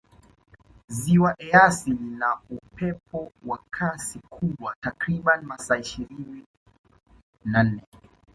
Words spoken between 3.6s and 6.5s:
Kasi kubwa takribani masaa ishirini